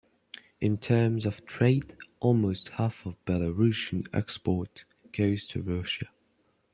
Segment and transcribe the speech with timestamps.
[0.59, 6.09] In terms of trade, almost half of Belarusian export goes to Russia.